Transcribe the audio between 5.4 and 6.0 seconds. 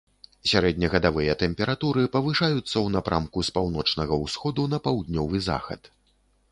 захад.